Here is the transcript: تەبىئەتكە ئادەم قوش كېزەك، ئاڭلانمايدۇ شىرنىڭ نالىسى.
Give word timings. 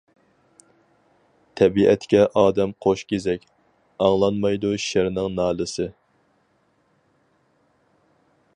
تەبىئەتكە 1.59 2.23
ئادەم 2.41 2.73
قوش 2.85 3.03
كېزەك، 3.11 3.45
ئاڭلانمايدۇ 4.05 4.73
شىرنىڭ 4.87 5.31
نالىسى. 5.41 5.87